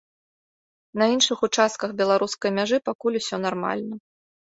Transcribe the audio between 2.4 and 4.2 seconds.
мяжы пакуль усё нармальна.